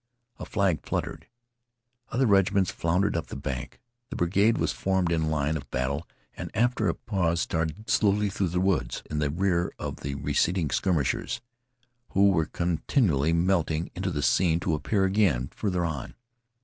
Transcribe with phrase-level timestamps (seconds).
[0.39, 1.27] A flag fluttered.
[2.09, 3.79] Other regiments floundered up the bank.
[4.09, 8.47] The brigade was formed in line of battle, and after a pause started slowly through
[8.47, 11.39] the woods in the rear of the receding skirmishers,
[12.13, 16.15] who were continually melting into the scene to appear again farther on.